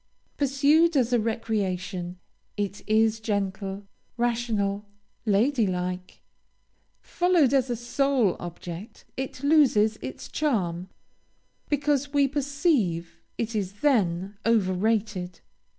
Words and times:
Pursued 0.35 0.97
as 0.97 1.13
a 1.13 1.19
recreation, 1.19 2.17
it 2.57 2.81
is 2.89 3.19
gentle, 3.19 3.85
rational, 4.17 4.87
lady 5.27 5.67
like. 5.67 6.23
Followed 7.01 7.53
as 7.53 7.69
a 7.69 7.75
sole 7.75 8.35
object, 8.39 9.05
it 9.15 9.43
loses 9.43 9.99
its 10.01 10.27
charm, 10.27 10.89
because 11.69 12.13
we 12.13 12.27
perceive 12.27 13.21
it 13.37 13.55
is 13.55 13.81
then 13.81 14.35
over 14.43 14.73
rated. 14.73 15.41